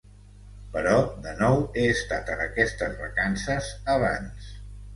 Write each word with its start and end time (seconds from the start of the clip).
Però, 0.75 0.93
de 1.25 1.33
nou, 1.41 1.59
he 1.75 1.85
estat 1.97 2.33
en 2.37 2.43
aquestes 2.47 2.99
vacances 3.05 3.73
abans. 4.01 4.53